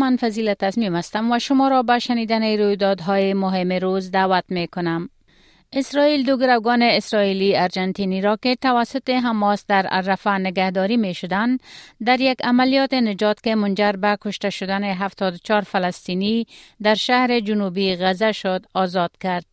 من 0.00 0.16
فضیلت 0.16 0.58
تصمیم 0.58 0.96
هستم 0.96 1.32
و 1.32 1.38
شما 1.38 1.68
را 1.68 1.82
به 1.82 1.98
شنیدن 1.98 2.58
رویدادهای 2.58 3.34
مهم 3.34 3.72
روز 3.72 4.10
دعوت 4.10 4.44
می 4.48 4.66
کنم. 4.66 5.08
اسرائیل 5.72 6.26
دو 6.26 6.36
گروگان 6.36 6.82
اسرائیلی 6.82 7.56
ارجنتینی 7.56 8.20
را 8.20 8.38
که 8.42 8.56
توسط 8.56 9.10
حماس 9.10 9.64
در 9.68 9.86
عرفه 9.86 10.30
نگهداری 10.30 10.96
می 10.96 11.14
شدن 11.14 11.58
در 12.04 12.20
یک 12.20 12.38
عملیات 12.44 12.94
نجات 12.94 13.40
که 13.40 13.54
منجر 13.54 13.92
به 13.92 14.18
کشته 14.20 14.50
شدن 14.50 14.84
74 14.84 15.62
فلسطینی 15.62 16.46
در 16.82 16.94
شهر 16.94 17.40
جنوبی 17.40 17.96
غزه 17.96 18.32
شد 18.32 18.66
آزاد 18.74 19.10
کرد. 19.20 19.44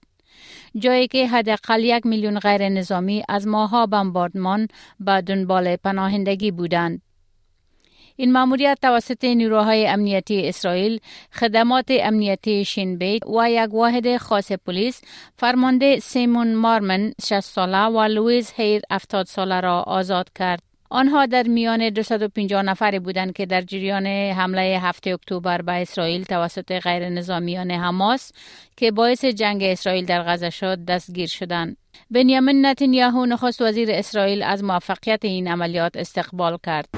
جایی 0.76 1.08
که 1.08 1.28
حداقل 1.28 1.84
یک 1.84 2.06
میلیون 2.06 2.40
غیر 2.40 2.70
نظامی 2.70 3.24
از 3.30 3.48
ماها 3.48 3.86
بمباردمان 3.86 4.68
به 5.00 5.22
دنبال 5.22 5.76
پناهندگی 5.76 6.52
بودند. 6.52 7.02
این 8.20 8.32
ماموریت 8.32 8.78
توسط 8.82 9.24
نیروهای 9.24 9.88
امنیتی 9.88 10.48
اسرائیل، 10.48 11.00
خدمات 11.34 11.86
امنیتی 11.90 12.66
شینبیت 12.66 13.28
و 13.28 13.52
یک 13.52 13.74
واحد 13.74 14.18
خاص 14.18 14.52
پلیس 14.52 15.02
فرمانده 15.38 16.00
سیمون 16.00 16.56
مارمن 16.56 17.14
60 17.22 17.40
ساله 17.40 17.86
و 17.86 18.02
لویز 18.02 18.54
هیر 18.56 18.82
70 18.92 19.26
ساله 19.26 19.60
را 19.60 19.82
آزاد 19.82 20.30
کرد. 20.36 20.62
آنها 20.90 21.26
در 21.26 21.44
میان 21.44 21.90
250 21.90 22.62
نفری 22.62 23.00
بودند 23.00 23.34
که 23.34 23.46
در 23.46 23.62
جریان 23.62 24.08
حمله 24.08 24.80
هفته 24.82 25.10
اکتبر 25.10 25.62
به 25.62 25.72
اسرائیل 25.72 26.24
توسط 26.24 26.72
غیر 26.72 27.10
نظامیان 27.10 27.72
حماس 27.72 28.32
که 28.78 28.92
باعث 28.92 29.26
جنگ 29.26 29.64
اسرائیل 29.64 30.06
در 30.06 30.24
غزه 30.24 30.50
شد 30.50 30.86
دستگیر 30.86 31.28
شدند. 31.28 31.78
بنیامین 32.11 32.67
نتانیاهو 32.67 33.27
نخست 33.27 33.63
وزیر 33.63 33.89
اسرائیل 33.93 34.43
از 34.43 34.65
موفقیت 34.65 35.25
این 35.25 35.49
عملیات 35.49 35.97
استقبال 35.97 36.59
کرد. 36.67 36.89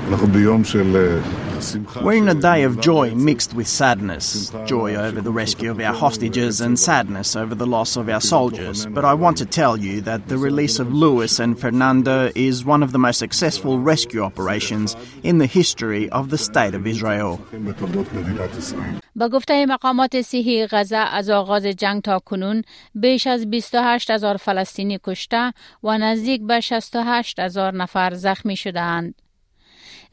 We're 2.05 2.13
in 2.13 2.29
a 2.29 2.35
day 2.35 2.65
of 2.65 2.81
joy 2.81 3.15
mixed 3.15 3.55
with 3.55 3.69
sadness. 3.69 4.53
Joy 4.67 4.97
over 4.97 5.21
the 5.21 5.31
rescue 5.43 5.71
of 5.71 5.79
our 5.81 5.95
hostages 5.95 6.61
and 6.61 6.79
sadness 6.79 7.37
over 7.37 7.55
the 7.55 7.67
loss 7.77 7.97
of 7.97 8.09
our 8.09 8.21
soldiers. 8.21 8.87
But 8.97 9.05
I 9.05 9.15
want 9.15 9.37
to 9.39 9.47
tell 9.47 9.75
you 9.87 9.95
that 10.03 10.21
the 10.29 10.39
release 10.49 10.77
of 10.79 10.93
Luis 10.93 11.39
and 11.45 11.53
Fernanda 11.59 12.19
is 12.35 12.65
one 12.65 12.83
of 12.83 12.91
the 12.93 12.99
most 12.99 13.19
successful 13.19 13.79
rescue 13.79 14.23
operations 14.31 14.97
in 15.23 15.39
the 15.39 15.47
history 15.61 16.05
of 16.19 16.25
the 16.33 16.39
State 16.39 16.75
of 16.75 16.87
Israel. 16.87 17.33
با 19.20 19.30
گفته 19.30 19.66
مقامات 19.66 20.22
صحی 20.22 20.68
غزه 20.68 20.98
از 20.98 21.30
آغاز 21.30 21.66
جنگ 21.66 22.02
تا 22.02 22.20
کنون 22.20 22.62
بیش 22.96 23.28
از 23.28 23.50
28 23.50 24.12
هزار 24.12 24.38
فلسطینی 24.38 25.00
کشته 25.04 25.54
و 25.84 25.98
نزدیک 25.98 26.42
به 26.42 26.60
68 26.60 27.40
هزار 27.40 27.74
نفر 27.74 28.14
زخمی 28.14 28.56
شدهاند. 28.56 29.22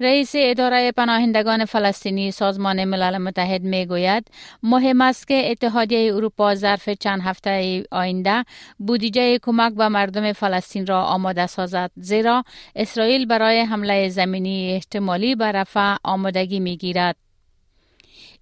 رئیس 0.01 0.33
اداره 0.37 0.93
پناهندگان 0.93 1.65
فلسطینی 1.65 2.31
سازمان 2.31 2.85
ملل 2.85 3.19
متحد 3.19 3.63
می 3.63 3.87
گوید 3.87 4.29
مهم 4.63 5.01
است 5.01 5.29
که 5.29 5.51
اتحادیه 5.51 6.15
اروپا 6.15 6.55
ظرف 6.55 6.89
چند 6.89 7.21
هفته 7.21 7.85
آینده 7.91 8.45
بودجه 8.79 9.39
کمک 9.39 9.75
به 9.75 9.89
مردم 9.89 10.33
فلسطین 10.33 10.87
را 10.87 11.03
آماده 11.03 11.47
سازد 11.47 11.91
زیرا 11.97 12.45
اسرائیل 12.77 13.27
برای 13.27 13.61
حمله 13.61 14.09
زمینی 14.09 14.73
احتمالی 14.73 15.35
به 15.35 15.53
رفع 15.53 15.97
آمادگی 16.05 16.61
می 16.61 16.77
گیرد. 16.77 17.26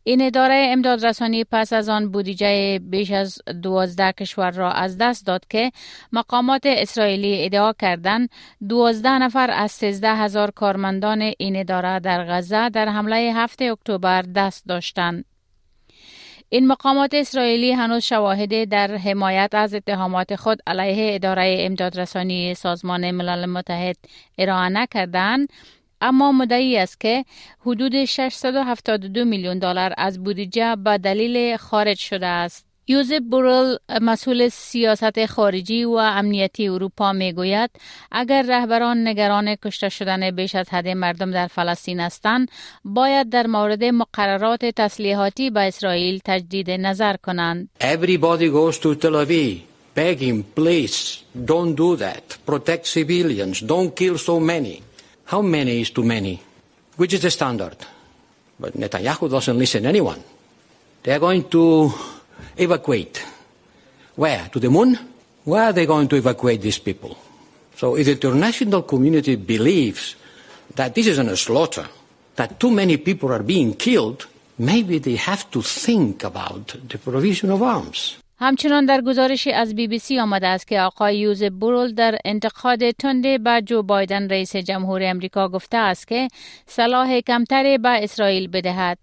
این 0.06 0.22
اداره 0.22 0.66
امداد 0.69 1.06
رسانی 1.06 1.44
پس 1.44 1.72
از 1.72 1.88
آن 1.88 2.10
بودجه 2.10 2.78
بیش 2.78 3.10
از 3.10 3.38
دوازده 3.62 4.12
کشور 4.12 4.50
را 4.50 4.72
از 4.72 4.98
دست 4.98 5.26
داد 5.26 5.44
که 5.50 5.72
مقامات 6.12 6.62
اسرائیلی 6.66 7.44
ادعا 7.44 7.72
کردند 7.72 8.28
دوازده 8.69 9.19
نفر 9.19 9.50
از 9.50 9.72
سیزده 9.72 10.15
هزار 10.15 10.50
کارمندان 10.50 11.32
این 11.38 11.56
اداره 11.56 12.00
در 12.00 12.25
غزه 12.25 12.69
در 12.69 12.88
حمله 12.88 13.32
هفته 13.37 13.65
اکتبر 13.65 14.22
دست 14.22 14.66
داشتند. 14.66 15.25
این 16.48 16.66
مقامات 16.66 17.15
اسرائیلی 17.15 17.72
هنوز 17.72 18.03
شواهد 18.03 18.69
در 18.69 18.97
حمایت 18.97 19.50
از 19.53 19.75
اتهامات 19.75 20.36
خود 20.36 20.59
علیه 20.66 21.15
اداره 21.15 21.56
امدادرسانی 21.59 22.54
سازمان 22.54 23.10
ملل 23.10 23.47
متحد 23.47 23.97
ارائه 24.38 24.69
نکردند 24.69 25.48
اما 26.00 26.32
مدعی 26.32 26.78
است 26.78 27.00
که 27.00 27.25
حدود 27.60 28.05
672 28.05 29.25
میلیون 29.25 29.59
دلار 29.59 29.94
از 29.99 30.25
بودجه 30.25 30.77
به 30.77 30.99
دلیل 30.99 31.56
خارج 31.56 31.99
شده 31.99 32.27
است. 32.27 32.66
یوزف 32.88 33.19
بورل 33.31 33.77
مسئول 34.03 34.49
سیاست 34.49 35.27
خارجی 35.27 35.84
و 35.84 35.91
امنیتی 35.91 36.69
اروپا 36.69 37.12
می 37.12 37.33
گوید 37.33 37.71
اگر 38.12 38.43
رهبران 38.43 39.09
نگران 39.09 39.54
کشته 39.54 39.88
شدن 39.88 40.31
بیش 40.31 40.54
از 40.54 40.69
حد 40.71 40.88
مردم 40.88 41.31
در 41.31 41.47
فلسطین 41.47 42.00
هستند 42.00 42.50
باید 42.84 43.28
در 43.31 43.47
مورد 43.47 43.84
مقررات 43.84 44.65
تسلیحاتی 44.65 45.50
به 45.50 45.60
اسرائیل 45.60 46.21
تجدید 46.25 46.71
نظر 46.71 47.16
کنند. 47.16 47.69
Everybody 47.81 48.49
goes 48.50 48.78
to 48.78 48.94
Tel 48.94 49.25
Aviv 49.25 49.75
begging 49.94 50.43
please 50.59 51.22
don't 51.50 51.75
do 51.75 51.97
that 51.97 52.25
protect 52.47 52.84
civilians 52.87 53.56
don't 53.60 53.91
kill 54.00 54.16
so 54.19 54.41
many 54.41 54.83
How 55.26 55.42
many 55.42 55.80
is 55.80 55.90
too 55.90 56.04
many? 56.04 56.42
Which 56.96 57.14
is 57.14 57.22
the 57.22 57.30
standard? 57.30 57.76
But 58.58 58.74
Netanyahu 58.74 59.30
doesn't 59.30 59.58
listen 59.58 59.82
to 59.82 59.88
anyone. 59.88 60.22
They 61.02 61.12
are 61.12 61.18
going 61.18 61.48
to 61.50 61.92
evacuate. 62.56 63.24
Where? 64.16 64.48
To 64.52 64.60
the 64.60 64.70
moon? 64.70 64.98
Where 65.44 65.64
are 65.64 65.72
they 65.72 65.86
going 65.86 66.08
to 66.08 66.16
evacuate 66.16 66.62
these 66.62 66.78
people? 66.78 67.18
So 67.76 67.96
if 67.96 68.06
the 68.06 68.12
international 68.12 68.82
community 68.82 69.36
believes 69.36 70.16
that 70.76 70.94
this 70.94 71.06
is 71.06 71.18
a 71.18 71.36
slaughter, 71.36 71.86
that 72.36 72.60
too 72.60 72.70
many 72.70 72.96
people 72.96 73.32
are 73.32 73.42
being 73.42 73.74
killed, 73.74 74.26
maybe 74.58 74.98
they 74.98 75.16
have 75.16 75.50
to 75.50 75.62
think 75.62 76.24
about 76.24 76.76
the 76.88 76.98
provision 76.98 77.50
of 77.50 77.62
arms. 77.62 78.18
همچنان 78.39 78.87
در 78.87 79.00
گزارشی 79.00 79.53
از 79.53 79.75
بی 79.75 79.89
بی 79.89 79.99
سی 79.99 80.19
آمده 80.19 80.47
است 80.47 80.69
که 80.69 80.81
آقای 80.81 81.19
یوز 81.19 81.45
بورل 81.45 81.93
در 81.93 82.19
انتقاد 82.25 82.91
تنده 82.91 83.39
به 83.39 83.62
جو 83.67 83.83
بایدن 83.83 84.28
رئیس 84.28 84.56
جمهور 84.56 85.00
امریکا 85.05 85.49
گفته 85.49 85.77
است 85.77 86.09
که 86.09 86.28
صلاح 86.67 87.21
کمتری 87.21 87.78
به 87.78 88.05
اسرائیل 88.05 88.49
بدهد. 88.49 88.99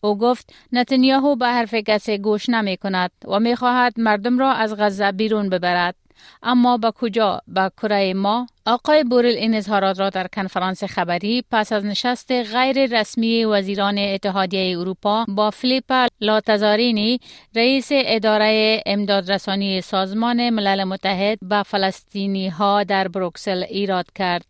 او 0.00 0.18
گفت 0.18 0.54
نتانیاهو 0.72 1.36
به 1.36 1.46
حرف 1.46 1.74
کسی 1.74 2.18
گوش 2.18 2.48
نمی 2.48 2.76
کند 2.76 3.10
و 3.28 3.40
می 3.40 3.56
خواهد 3.56 3.92
مردم 3.96 4.38
را 4.38 4.52
از 4.52 4.76
غزه 4.78 5.12
بیرون 5.12 5.48
ببرد. 5.48 5.94
اما 6.42 6.76
به 6.76 6.90
کجا؟ 6.90 7.40
به 7.48 7.70
کره 7.82 8.14
ما؟ 8.14 8.46
آقای 8.66 9.04
بوریل 9.04 9.36
این 9.36 9.54
اظهارات 9.54 10.00
را 10.00 10.10
در 10.10 10.26
کنفرانس 10.26 10.84
خبری 10.84 11.44
پس 11.50 11.72
از 11.72 11.84
نشست 11.84 12.32
غیر 12.32 13.00
رسمی 13.00 13.44
وزیران 13.44 13.98
اتحادیه 13.98 14.78
اروپا 14.78 15.24
با 15.28 15.50
فلیپ 15.50 16.06
لاتزارینی 16.20 17.20
رئیس 17.56 17.88
اداره 17.92 18.82
امدادرسانی 18.86 19.80
سازمان 19.80 20.50
ملل 20.50 20.84
متحد 20.84 21.38
به 21.42 21.62
فلسطینی 21.62 22.48
ها 22.48 22.84
در 22.84 23.08
بروکسل 23.08 23.62
ایراد 23.62 24.06
کرد. 24.14 24.49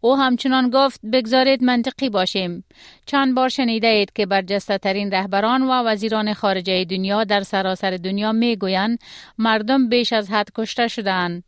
او 0.00 0.16
همچنان 0.16 0.70
گفت 0.70 1.00
بگذارید 1.12 1.64
منطقی 1.64 2.08
باشیم. 2.08 2.64
چند 3.06 3.34
بار 3.34 3.48
شنیده 3.48 3.86
اید 3.86 4.12
که 4.12 4.26
برجسته 4.26 4.78
ترین 4.78 5.10
رهبران 5.10 5.62
و 5.62 5.70
وزیران 5.70 6.34
خارجه 6.34 6.84
دنیا 6.84 7.24
در 7.24 7.42
سراسر 7.42 7.90
دنیا 7.90 8.32
می 8.32 8.56
گویند 8.56 8.98
مردم 9.38 9.88
بیش 9.88 10.12
از 10.12 10.30
حد 10.30 10.48
کشته 10.54 10.88
شدند. 10.88 11.42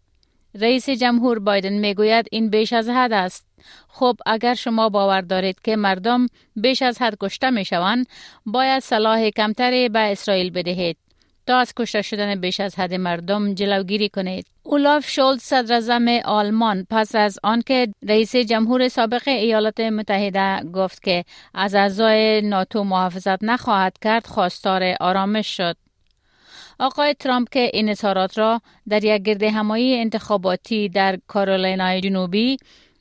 رئیس 0.55 0.91
جمهور 0.91 1.39
بایدن 1.39 1.73
می 1.73 1.95
گوید 1.95 2.27
این 2.33 2.51
بیش 2.51 2.73
از 2.73 2.89
حد 2.89 3.13
است. 3.13 3.47
خب 3.89 4.17
اگر 4.27 4.55
شما 4.55 4.89
باور 4.89 5.21
دارید 5.21 5.61
که 5.65 5.77
مردم 5.77 6.27
بیش 6.57 6.83
از 6.83 7.03
حد 7.03 7.17
کشته 7.21 7.51
می 7.51 7.65
شوند 7.65 8.07
باید 8.47 8.83
صلاح 8.83 9.31
کمتری 9.31 9.89
به 9.89 9.99
اسرائیل 9.99 10.51
بدهید. 10.51 10.97
از 11.55 11.75
کشته 11.77 12.03
شدن 12.03 12.41
بیش 12.41 12.61
از 12.61 12.79
حد 12.79 12.95
مردم 12.95 13.55
جلوگیری 13.55 14.09
کنید. 14.09 14.47
اولاف 14.63 15.09
شولد 15.09 15.39
صدر 15.39 16.21
آلمان 16.25 16.87
پس 16.91 17.15
از 17.15 17.39
آنکه 17.43 17.89
رئیس 18.09 18.37
جمهور 18.37 18.89
سابق 18.89 19.29
ایالات 19.29 19.81
متحده 19.81 20.71
گفت 20.71 21.03
که 21.03 21.25
از 21.55 21.75
اعضای 21.75 22.43
ناتو 22.43 22.85
محافظت 22.85 23.45
نخواهد 23.45 23.97
کرد 24.03 24.27
خواستار 24.27 24.95
آرامش 25.01 25.57
شد. 25.57 25.77
آقای 26.79 27.15
ترامپ 27.15 27.49
که 27.49 27.71
این 27.73 27.89
اظهارات 27.89 28.39
را 28.39 28.61
در 28.89 29.05
یک 29.05 29.23
گرد 29.23 29.43
همایی 29.43 30.01
انتخاباتی 30.01 30.89
در 30.89 31.19
کارولینای 31.27 32.01
جنوبی 32.01 32.57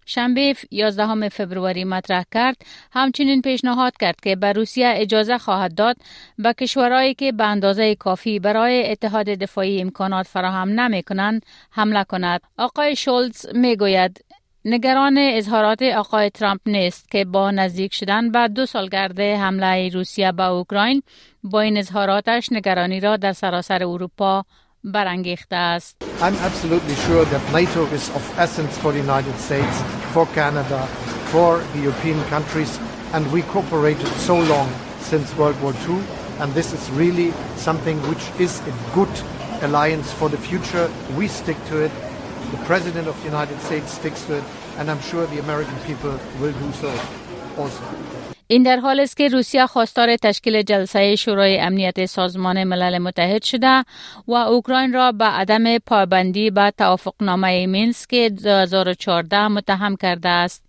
شنبه 0.10 0.56
11 0.72 1.30
فبروری 1.30 1.84
مطرح 1.84 2.24
کرد. 2.32 2.56
همچنین 2.92 3.42
پیشنهاد 3.42 3.98
کرد 3.98 4.16
که 4.24 4.36
به 4.36 4.54
روسیه 4.54 4.94
اجازه 4.96 5.38
خواهد 5.38 5.76
داد 5.76 5.96
به 6.38 6.54
کشورهایی 6.54 7.14
که 7.14 7.32
به 7.32 7.44
اندازه 7.44 7.96
کافی 7.96 8.40
برای 8.40 8.92
اتحاد 8.92 9.26
دفاعی 9.26 9.82
امکانات 9.82 10.28
فراهم 10.28 10.80
نمی 10.80 11.04
کنند 11.04 11.46
حمله 11.72 12.04
کند. 12.04 12.42
آقای 12.58 12.96
شولز 12.96 13.46
می 13.54 13.76
گوید 13.76 14.26
نگران 14.66 15.18
اظهارات 15.18 15.82
آقای 15.82 16.30
ترامپ 16.30 16.62
نیست 16.66 17.12
که 17.12 17.26
با 17.26 17.52
نزدیک 17.52 17.94
شدن 17.94 18.32
به 18.32 18.48
دو 18.48 18.66
سالگرد 18.66 19.20
حمله 19.20 19.90
روسیه 19.90 20.32
به 20.32 20.44
اوکراین 20.44 21.02
با 21.44 21.62
این 21.62 21.78
اظهاراتش 21.78 22.52
نگرانی 22.52 23.00
را 23.00 23.18
در 23.18 23.34
سراسر 23.34 23.84
اروپا 23.84 24.46
برانگیخته 24.85 25.57
است. 25.57 25.97
I'm 26.21 26.37
absolutely 26.49 26.95
sure 27.07 27.25
that 27.25 27.43
NATO 27.53 27.87
is 27.87 28.11
of 28.11 28.39
essence 28.39 28.79
for 28.79 28.93
the 28.93 28.99
United 28.99 29.37
States, 29.39 29.77
for 30.13 30.27
Canada, 30.35 30.87
for 31.33 31.59
the 31.73 31.81
European 31.81 32.23
countries 32.25 32.79
and 33.15 33.31
we 33.33 33.43
cooperated 33.43 34.07
so 34.29 34.37
long 34.39 34.69
since 35.01 35.35
World 35.37 35.61
War 35.63 35.75
II 35.89 35.99
and 36.41 36.53
this 36.55 36.73
is 36.73 36.83
really 36.91 37.33
something 37.57 37.97
which 38.11 38.25
is 38.41 38.61
a 38.73 38.75
good 38.95 39.15
alliance 39.63 40.13
for 40.13 40.29
the 40.29 40.37
future. 40.37 40.91
We 41.17 41.29
stick 41.29 41.59
to 41.71 41.77
it. 41.87 41.93
The 42.51 42.63
President 42.71 43.09
of 43.09 43.17
the 43.21 43.27
United 43.35 43.59
States 43.61 43.93
sticks 43.93 44.23
to 44.27 44.39
it 44.39 44.45
and 44.79 44.91
I'm 44.91 45.01
sure 45.01 45.27
the 45.27 45.41
American 45.41 45.79
people 45.89 46.19
will 46.41 46.53
do 46.53 46.73
so 46.73 46.91
also. 47.57 47.83
این 48.52 48.64
در 48.64 48.80
حال 48.80 49.00
است 49.00 49.18
که 49.18 49.28
روسیه 49.28 49.66
خواستار 49.66 50.18
تشکیل 50.18 50.62
جلسه 50.62 51.16
شورای 51.16 51.60
امنیت 51.60 52.06
سازمان 52.06 52.64
ملل 52.64 52.98
متحد 52.98 53.44
شده 53.44 53.84
و 54.28 54.34
اوکراین 54.34 54.94
را 54.94 55.12
به 55.12 55.26
عدم 55.26 55.78
پابندی 55.78 56.50
به 56.52 56.74
توافقنامه 56.78 57.68
مینسک 57.68 58.16
2014 58.16 59.48
متهم 59.48 59.96
کرده 59.96 60.30
است 60.30 60.64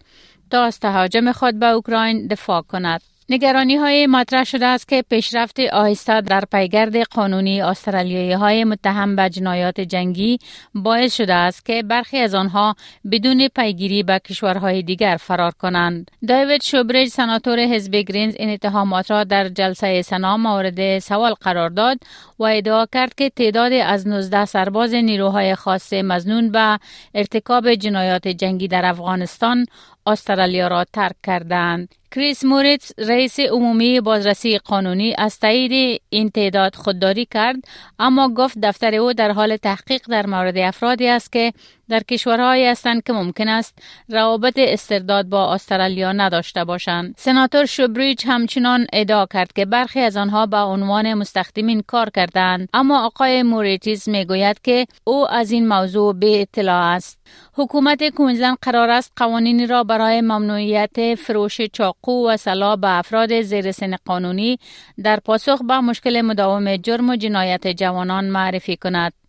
تا 0.51 0.63
از 0.65 0.81
تهاجم 0.81 1.33
خود 1.33 1.59
به 1.59 1.67
اوکراین 1.67 2.27
دفاع 2.27 2.63
کند. 2.63 3.03
نگرانی 3.33 3.77
های 3.77 4.07
مطرح 4.07 4.45
شده 4.45 4.67
است 4.67 4.89
که 4.89 5.05
پیشرفت 5.11 5.61
آهسته 5.61 6.21
در 6.21 6.45
پیگرد 6.53 6.97
قانونی 6.97 7.63
استرالیایی 7.63 8.33
های 8.33 8.65
متهم 8.65 9.17
به 9.17 9.31
جنایات 9.31 9.81
جنگی 9.81 10.39
باعث 10.75 11.17
شده 11.17 11.35
است 11.35 11.65
که 11.65 11.83
برخی 11.83 12.19
از 12.19 12.35
آنها 12.35 12.75
بدون 13.11 13.49
پیگیری 13.49 14.03
به 14.03 14.19
کشورهای 14.19 14.83
دیگر 14.83 15.17
فرار 15.21 15.53
کنند. 15.53 16.11
دایوید 16.29 16.63
شوبریج 16.63 17.09
سناتور 17.09 17.59
حزب 17.59 17.97
گرینز 17.97 18.35
این 18.39 18.51
اتهامات 18.51 19.11
را 19.11 19.25
در 19.25 19.49
جلسه 19.49 20.03
سنا 20.03 20.37
مورد 20.37 20.99
سوال 20.99 21.35
قرار 21.35 21.71
داد 21.71 21.99
و 22.39 22.45
ادعا 22.45 22.87
کرد 22.93 23.15
که 23.15 23.31
تعداد 23.31 23.73
از 23.73 24.09
19 24.09 24.45
سرباز 24.45 24.95
نیروهای 24.95 25.55
خاص 25.55 25.93
مزنون 25.93 26.53
به 26.53 26.79
ارتکاب 27.15 27.75
جنایات 27.75 28.29
جنگی 28.29 28.69
در 28.69 28.85
افغانستان 28.85 29.67
استرالیا 30.07 30.69
را 30.69 30.85
ترک 30.85 31.17
کردند. 31.23 32.00
کریس 32.15 32.45
موریتس 32.45 32.93
رئیس 32.99 33.41
عمومی 33.41 34.01
بازرسی 34.01 34.59
قانونی 34.59 35.15
از 35.19 35.39
تایید 35.39 36.03
این 36.11 36.31
تعداد 36.31 36.75
خودداری 36.75 37.27
کرد 37.27 37.57
اما 37.99 38.29
گفت 38.29 38.59
دفتر 38.63 38.95
او 38.95 39.13
در 39.13 39.31
حال 39.31 39.57
تحقیق 39.57 40.03
در 40.09 40.27
مورد 40.27 40.59
افرادی 40.59 41.09
است 41.09 41.33
که 41.33 41.53
در 41.91 42.01
کشورهایی 42.01 42.67
هستند 42.67 43.03
که 43.03 43.13
ممکن 43.13 43.49
است 43.49 43.79
روابط 44.09 44.55
استرداد 44.57 45.27
با 45.27 45.55
استرالیا 45.55 46.13
نداشته 46.13 46.65
باشند. 46.65 47.15
سناتور 47.19 47.65
شوبریج 47.65 48.27
همچنان 48.27 48.87
ادعا 48.93 49.27
کرد 49.27 49.53
که 49.53 49.65
برخی 49.65 50.01
از 50.01 50.17
آنها 50.17 50.47
به 50.47 50.57
عنوان 50.57 51.15
مستخدمین 51.15 51.83
کار 51.87 52.11
کردند 52.11 52.69
اما 52.75 53.07
آقای 53.07 53.43
موریتیز 53.43 54.09
می‌گوید 54.09 54.61
که 54.63 54.87
او 55.05 55.31
از 55.31 55.51
این 55.51 55.69
موضوع 55.69 56.15
به 56.15 56.41
اطلاع 56.41 56.83
است. 56.83 57.19
حکومت 57.55 58.09
کوینزلند 58.09 58.59
قرار 58.63 58.91
است 58.91 59.13
قوانینی 59.17 59.67
را 59.67 59.85
برای 59.85 60.21
ممنوعیت 60.21 61.15
فروش 61.15 61.61
چاقو 61.61 62.29
و 62.29 62.37
سلاح 62.37 62.77
به 62.77 62.99
افراد 62.99 63.41
زیر 63.41 63.73
سن 63.73 63.97
قانونی 64.05 64.59
در 65.05 65.21
پاسخ 65.21 65.63
به 65.69 65.81
مشکل 65.81 66.21
مداوم 66.21 66.77
جرم 66.77 67.11
و 67.11 67.17
جنایت 67.17 67.69
جوانان 67.69 68.25
معرفی 68.25 68.77
کند. 68.77 69.20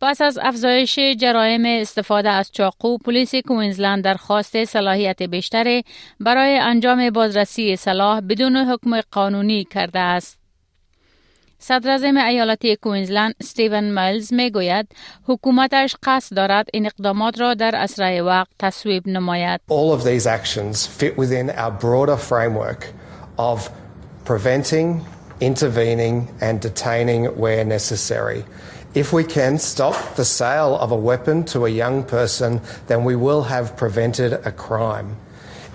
پس 0.00 0.20
از 0.20 0.38
افزایش 0.42 0.98
جرایم 0.98 1.64
استفاده 1.66 2.28
از 2.30 2.52
چاقو 2.52 2.98
پلیس 2.98 3.34
کوینزلند 3.34 4.04
درخواست 4.04 4.64
صلاحیت 4.64 5.22
بیشتر 5.22 5.82
برای 6.20 6.58
انجام 6.58 7.10
بازرسی 7.10 7.76
سلاح 7.76 8.20
بدون 8.20 8.56
حکم 8.56 9.00
قانونی 9.00 9.64
کرده 9.64 9.98
است. 9.98 10.38
صدر 11.58 12.24
ایالت 12.26 12.74
کوینزلند 12.74 13.34
استیون 13.40 13.84
میلز 13.84 14.32
می 14.32 14.50
گوید 14.50 14.88
حکومتش 15.24 15.96
قصد 16.02 16.36
دارد 16.36 16.66
این 16.72 16.86
اقدامات 16.86 17.40
را 17.40 17.54
در 17.54 17.76
اسرع 17.76 18.20
وقت 18.20 18.50
تصویب 18.58 19.08
نماید. 19.08 19.60
All 19.70 19.92
of 19.92 20.04
these 20.04 20.26
actions 20.26 20.86
fit 20.86 21.16
within 21.18 21.50
our 21.50 21.70
broader 21.70 22.16
framework 22.16 22.86
of 23.38 23.70
preventing, 24.24 25.00
intervening 25.40 26.28
and 26.40 26.60
detaining 26.60 27.24
where 27.42 27.64
necessary. 27.64 28.44
If 28.96 29.12
we 29.12 29.24
can 29.24 29.58
stop 29.58 30.16
the 30.16 30.24
sale 30.24 30.74
of 30.74 30.90
a 30.90 30.96
weapon 30.96 31.44
to 31.52 31.66
a 31.66 31.68
young 31.68 32.02
person, 32.02 32.62
then 32.86 33.04
we 33.04 33.14
will 33.14 33.42
have 33.42 33.76
prevented 33.76 34.32
a 34.32 34.50
crime. 34.50 35.18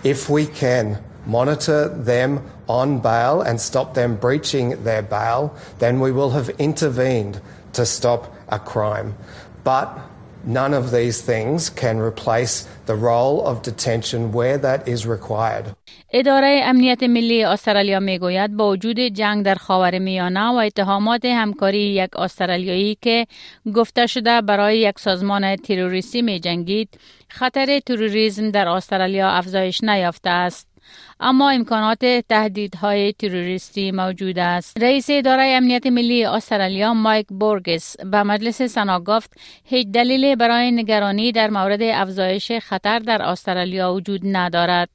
If 0.03 0.27
we 0.27 0.47
can 0.47 0.97
monitor 1.27 1.87
them 1.87 2.43
on 2.67 2.97
bail 2.97 3.41
and 3.41 3.61
stop 3.61 3.93
them 3.93 4.15
breaching 4.15 4.83
their 4.83 5.03
bail, 5.03 5.55
then 5.77 5.99
we 5.99 6.11
will 6.11 6.31
have 6.31 6.49
intervened 6.57 7.39
to 7.73 7.85
stop 7.85 8.33
a 8.49 8.57
crime. 8.57 9.15
But 9.63 9.99
none 10.45 10.73
of 10.73 10.91
these 10.91 11.21
things 11.21 11.69
can 11.69 11.97
replace 11.99 12.67
the 12.85 12.95
role 12.95 13.45
of 13.45 13.61
detention 13.61 14.31
where 14.31 14.57
that 14.57 14.87
is 14.87 15.05
required. 15.05 15.65
اداره 16.13 16.61
امنیت 16.63 17.03
ملی 17.03 17.43
استرالیا 17.43 17.99
می‌گوید 17.99 18.57
با 18.57 18.69
وجود 18.69 18.99
جنگ 18.99 19.45
در 19.45 19.55
خاور 19.55 19.99
میانه 19.99 20.49
و 20.49 20.55
اتهامات 20.55 21.25
همکاری 21.25 21.79
یک 21.79 22.17
استرالیایی 22.17 22.97
که 23.01 23.27
گفته 23.75 24.07
شده 24.07 24.41
برای 24.41 24.79
یک 24.79 24.99
سازمان 24.99 25.55
تروریستی 25.55 26.21
می 26.21 26.39
جنگید 26.39 26.99
خطر 27.27 27.79
تروریسم 27.79 28.51
در 28.51 28.67
استرالیا 28.67 29.29
افزایش 29.29 29.83
نیافته 29.83 30.29
است. 30.29 30.70
اما 31.19 31.49
امکانات 31.49 32.05
تهدیدهای 32.29 33.13
تروریستی 33.13 33.91
موجود 33.91 34.39
است. 34.39 34.77
رئیس 34.83 35.07
اداره 35.09 35.43
امنیت 35.43 35.87
ملی 35.87 36.25
استرالیا 36.25 36.93
مایک 36.93 37.27
بورگس 37.27 37.97
به 37.97 38.23
مجلس 38.23 38.61
سنا 38.61 38.99
گفت 38.99 39.33
هیچ 39.63 39.87
دلیل 39.87 40.35
برای 40.35 40.71
نگرانی 40.71 41.31
در 41.31 41.49
مورد 41.49 41.81
افزایش 41.81 42.51
خطر 42.51 42.99
در 42.99 43.21
استرالیا 43.21 43.93
وجود 43.93 44.21
ندارد. 44.23 44.89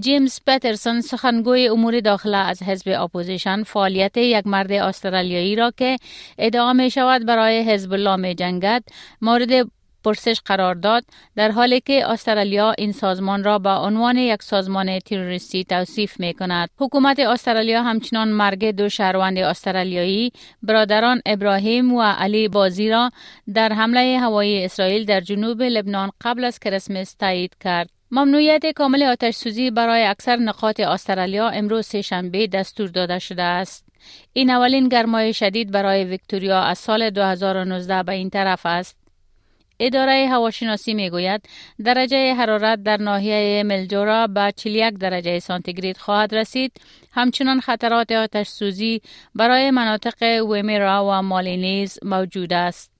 جیمز 0.00 0.40
پترسون 0.46 1.00
سخنگوی 1.00 1.68
امور 1.68 2.00
داخله 2.00 2.36
از 2.36 2.62
حزب 2.62 2.96
اپوزیشن 3.00 3.62
فعالیت 3.62 4.16
یک 4.16 4.46
مرد 4.46 4.72
استرالیایی 4.72 5.56
را 5.56 5.72
که 5.76 5.96
ادعا 6.38 6.72
می 6.72 6.90
شود 6.90 7.26
برای 7.26 7.62
حزب 7.62 7.92
الله 7.92 8.16
می 8.16 8.34
جنگد 8.34 8.84
مورد 9.20 9.70
پرسش 10.04 10.40
قرار 10.44 10.74
داد 10.74 11.04
در 11.36 11.50
حالی 11.50 11.80
که 11.80 12.10
استرالیا 12.10 12.74
این 12.78 12.92
سازمان 12.92 13.44
را 13.44 13.58
به 13.58 13.70
عنوان 13.70 14.16
یک 14.16 14.42
سازمان 14.42 14.98
تروریستی 14.98 15.64
توصیف 15.64 16.20
می 16.20 16.34
کند. 16.34 16.68
حکومت 16.78 17.18
استرالیا 17.18 17.82
همچنان 17.82 18.28
مرگ 18.28 18.70
دو 18.70 18.88
شهروند 18.88 19.38
استرالیایی 19.38 20.32
برادران 20.62 21.20
ابراهیم 21.26 21.92
و 21.94 22.02
علی 22.02 22.48
بزی 22.48 22.90
را 22.90 23.10
در 23.54 23.72
حمله 23.72 24.18
هوایی 24.18 24.64
اسرائیل 24.64 25.04
در 25.04 25.20
جنوب 25.20 25.62
لبنان 25.62 26.10
قبل 26.20 26.44
از 26.44 26.58
کریسمس 26.58 27.14
تایید 27.14 27.56
کرد. 27.60 27.90
ممنوعیت 28.10 28.66
کامل 28.66 29.02
آتش 29.02 29.34
سوزی 29.34 29.70
برای 29.70 30.04
اکثر 30.04 30.36
نقاط 30.36 30.80
استرالیا 30.80 31.48
امروز 31.48 31.86
سهشنبه 31.86 32.46
دستور 32.46 32.88
داده 32.88 33.18
شده 33.18 33.42
است. 33.42 33.84
این 34.32 34.50
اولین 34.50 34.88
گرمای 34.88 35.32
شدید 35.32 35.70
برای 35.70 36.04
ویکتوریا 36.04 36.60
از 36.60 36.78
سال 36.78 37.10
2019 37.10 38.02
به 38.02 38.12
این 38.12 38.30
طرف 38.30 38.66
است. 38.66 39.03
اداره 39.80 40.28
هواشناسی 40.28 40.94
می 40.94 41.10
گوید 41.10 41.48
درجه 41.84 42.34
حرارت 42.34 42.82
در 42.82 42.96
ناحیه 42.96 43.62
ملجورا 43.62 44.26
به 44.26 44.52
41 44.56 44.94
درجه 44.94 45.38
سانتیگراد 45.38 45.96
خواهد 45.96 46.34
رسید. 46.34 46.72
همچنان 47.12 47.60
خطرات 47.60 48.12
آتش 48.12 48.48
سوزی 48.48 49.02
برای 49.34 49.70
مناطق 49.70 50.22
ویمیرا 50.50 51.04
و 51.04 51.22
مالینیز 51.22 51.98
موجود 52.02 52.52
است. 52.52 52.90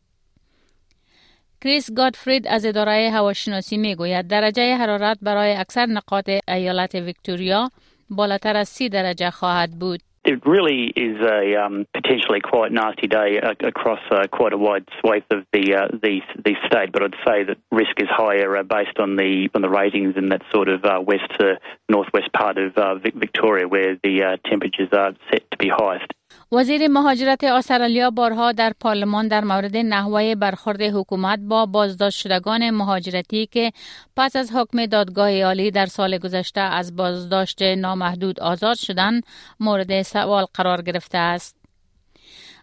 کریس 1.64 1.92
گادفرید 1.92 2.48
از 2.48 2.64
اداره 2.64 3.10
هواشناسی 3.10 3.76
می 3.76 3.94
گوید 3.94 4.26
درجه 4.28 4.76
حرارت 4.76 5.18
برای 5.22 5.56
اکثر 5.56 5.86
نقاط 5.86 6.30
ایالت 6.48 6.94
ویکتوریا 6.94 7.70
بالاتر 8.10 8.56
از 8.56 8.68
30 8.68 8.88
درجه 8.88 9.30
خواهد 9.30 9.78
بود. 9.78 10.00
It 10.24 10.46
really 10.46 10.86
is 10.96 11.20
a 11.20 11.54
um, 11.56 11.86
potentially 11.92 12.40
quite 12.40 12.72
nasty 12.72 13.06
day 13.06 13.40
uh, 13.40 13.52
across 13.60 14.00
uh, 14.10 14.26
quite 14.32 14.52
a 14.52 14.58
wide 14.58 14.88
swath 15.00 15.24
of 15.30 15.44
the, 15.52 15.74
uh, 15.74 15.88
the 16.02 16.20
the 16.42 16.54
state. 16.66 16.92
But 16.92 17.02
I'd 17.02 17.14
say 17.26 17.44
that 17.44 17.58
risk 17.70 18.00
is 18.00 18.08
higher 18.10 18.56
uh, 18.56 18.62
based 18.62 18.98
on 18.98 19.16
the 19.16 19.48
on 19.54 19.62
the 19.62 19.68
ratings 19.68 20.16
in 20.16 20.30
that 20.30 20.42
sort 20.52 20.68
of 20.68 20.84
uh, 20.84 21.00
west 21.00 21.30
to 21.38 21.58
northwest 21.88 22.32
part 22.32 22.58
of 22.58 22.76
uh, 22.76 22.94
Victoria, 22.96 23.68
where 23.68 23.96
the 24.02 24.38
temperatures 24.46 24.88
are 24.92 25.12
set 25.30 25.50
to 25.50 25.56
be 25.58 25.68
highest. 25.68 26.10
وزیر 26.54 26.88
مهاجرت 26.88 27.44
استرالیا 27.44 28.10
بارها 28.10 28.52
در 28.52 28.72
پارلمان 28.80 29.28
در 29.28 29.44
مورد 29.44 29.76
نحوه 29.76 30.34
برخورد 30.34 30.82
حکومت 30.82 31.38
با 31.38 31.66
بازداشت 31.66 32.18
شدگان 32.20 32.70
مهاجرتی 32.70 33.46
که 33.46 33.72
پس 34.16 34.36
از 34.36 34.52
حکم 34.52 34.86
دادگاه 34.86 35.42
عالی 35.42 35.70
در 35.70 35.86
سال 35.86 36.18
گذشته 36.18 36.60
از 36.60 36.96
بازداشت 36.96 37.62
نامحدود 37.62 38.40
آزاد 38.40 38.76
شدن 38.76 39.20
مورد 39.60 40.02
سوال 40.02 40.46
قرار 40.54 40.82
گرفته 40.82 41.18
است. 41.18 41.56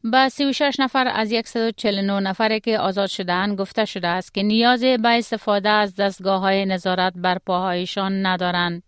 به 0.03 0.29
36 0.29 0.79
نفر 0.79 1.07
از 1.07 1.33
149 1.45 2.19
نفری 2.19 2.59
که 2.59 2.79
آزاد 2.79 3.09
شدن 3.09 3.55
گفته 3.55 3.85
شده 3.85 4.07
است 4.07 4.33
که 4.33 4.43
نیاز 4.43 4.81
به 4.83 5.09
استفاده 5.09 5.69
از 5.69 5.95
دستگاه 5.95 6.41
های 6.41 6.65
نظارت 6.65 7.13
بر 7.15 7.37
پاهایشان 7.45 8.25
ندارند. 8.25 8.83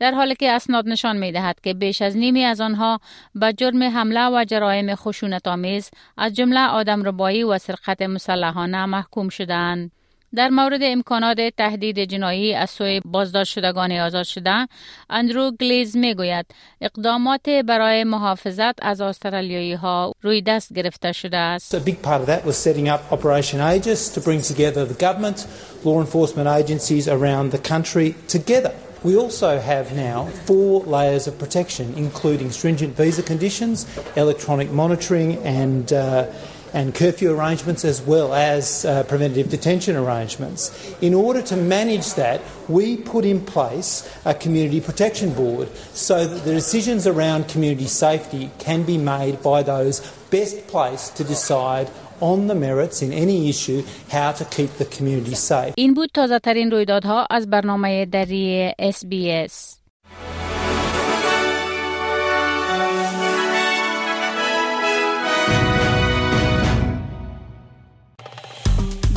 در 0.00 0.12
حالی 0.12 0.34
که 0.34 0.50
اسناد 0.50 0.88
نشان 0.88 1.16
می 1.16 1.32
دهد 1.32 1.60
که 1.60 1.74
بیش 1.74 2.02
از 2.02 2.16
نیمی 2.16 2.44
از 2.44 2.60
آنها 2.60 3.00
به 3.34 3.52
جرم 3.52 3.82
حمله 3.82 4.28
و 4.28 4.44
جرایم 4.44 4.94
خشونت 4.94 5.48
آمیز 5.48 5.90
از 6.16 6.34
جمله 6.34 6.68
آدم 6.68 7.02
ربایی 7.02 7.44
و 7.44 7.58
سرقت 7.58 8.02
مسلحانه 8.02 8.86
محکوم 8.86 9.28
شدند. 9.28 9.90
در 10.34 10.48
مورد 10.48 10.80
امکانات 10.82 11.36
تهدید 11.56 12.04
جنایی 12.04 12.54
از 12.54 12.70
سوی 12.70 13.00
بازداشت 13.04 13.52
شدگان 13.52 13.92
آزاد 13.92 14.22
شده 14.22 14.68
اندرو 15.10 15.50
گلیز 15.60 15.96
می 15.96 16.14
گوید 16.14 16.46
اقدامات 16.80 17.48
برای 17.48 18.04
محافظت 18.04 18.84
از 18.84 19.00
استرالیایی 19.00 19.74
ها 19.74 20.12
روی 20.22 20.42
دست 20.42 20.72
گرفته 20.72 21.12
شده 21.12 21.36
است. 21.36 21.76
A 21.76 21.80
big 21.80 22.02
part 22.02 22.20
of 22.20 22.26
that 22.26 22.44
was 22.44 22.56
setting 22.56 22.88
up 22.88 23.12
Operation 23.12 23.60
Aegis 23.60 24.08
to 24.14 24.20
bring 24.20 24.42
together 24.42 24.84
the 24.84 25.04
government, 25.04 25.46
law 25.84 26.00
enforcement 26.00 26.48
agencies 26.48 27.08
around 27.08 27.50
the 27.50 27.70
country 27.72 28.14
together. 28.28 28.87
We 29.02 29.16
also 29.16 29.60
have 29.60 29.94
now 29.94 30.26
four 30.26 30.82
layers 30.82 31.26
of 31.28 31.38
protection, 31.38 31.94
including 31.96 32.50
stringent 32.50 32.96
visa 32.96 33.22
conditions, 33.22 33.86
electronic 34.16 34.70
monitoring, 34.70 35.36
and 35.44 35.92
uh, 35.92 36.32
and 36.72 36.94
curfew 36.94 37.30
arrangements 37.30 37.84
as 37.84 38.00
well 38.02 38.34
as 38.34 38.84
uh, 38.84 39.02
preventative 39.04 39.48
detention 39.48 39.96
arrangements. 39.96 40.94
In 41.00 41.14
order 41.14 41.42
to 41.42 41.56
manage 41.56 42.14
that, 42.14 42.40
we 42.68 42.96
put 42.96 43.24
in 43.24 43.44
place 43.44 44.08
a 44.24 44.34
community 44.34 44.80
protection 44.80 45.32
board 45.32 45.74
so 45.94 46.26
that 46.26 46.44
the 46.44 46.52
decisions 46.52 47.06
around 47.06 47.48
community 47.48 47.86
safety 47.86 48.50
can 48.58 48.82
be 48.82 48.98
made 48.98 49.42
by 49.42 49.62
those 49.62 50.00
best 50.30 50.66
placed 50.66 51.16
to 51.16 51.24
decide 51.24 51.88
on 52.20 52.46
the 52.46 52.54
merits 52.54 53.02
in 53.02 53.12
any 53.12 53.48
issue 53.48 53.82
how 54.10 54.32
to 54.32 54.44
keep 54.44 54.70
the 54.78 54.84
community 54.84 55.34
safe. 55.34 55.72
این 55.76 55.94
بود 55.94 56.10
تازه 56.14 56.38
ترین 56.38 56.70
رویدادها 56.70 57.26
از 57.30 57.50
برنامه 57.50 58.06
دری 58.06 58.72
SBS. 58.80 59.78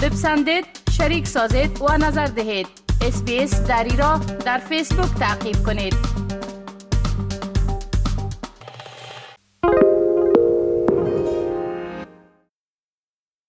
بپسندید 0.03 0.65
شریک 0.97 1.27
سازید 1.27 1.81
و 1.81 1.97
نظر 1.97 2.25
دهید 2.25 2.67
اسپیس 3.01 3.61
دری 3.61 3.97
را 3.97 4.19
در 4.45 4.57
فیسبوک 4.57 5.19
تعقیب 5.19 5.55
کنید 5.65 6.20